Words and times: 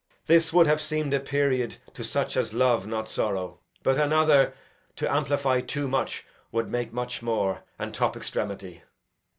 Edg. 0.01 0.25
This 0.25 0.51
would 0.51 0.65
have 0.65 0.81
seem'd 0.81 1.13
a 1.13 1.19
period 1.19 1.77
To 1.93 2.03
such 2.03 2.35
as 2.35 2.55
love 2.55 2.87
not 2.87 3.07
sorrow; 3.07 3.59
but 3.83 3.99
another, 3.99 4.55
To 4.95 5.07
amplify 5.13 5.61
too 5.61 5.87
much, 5.87 6.25
would 6.51 6.71
make 6.71 6.91
much 6.91 7.21
more, 7.21 7.61
And 7.77 7.93
top 7.93 8.17
extremity. 8.17 8.81